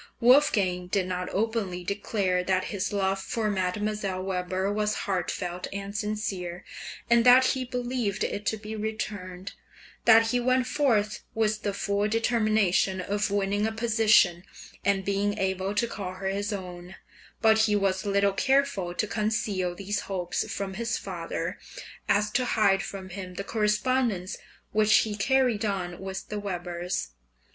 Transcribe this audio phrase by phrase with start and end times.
[0.19, 4.23] Wolfgang did not openly declare that his love for Mdlle.
[4.25, 6.65] Weber was heartfelt and sincere,
[7.07, 9.53] and that he believed it to be returned,
[10.05, 14.43] that he went forth with the full determination of winning a position,
[14.83, 16.95] and being able to call her his own;
[17.39, 21.59] but he was little careful to conceal these hopes from his father
[22.09, 24.35] as to hide from him the correspondence
[24.71, 27.09] which he carried on with the Webers.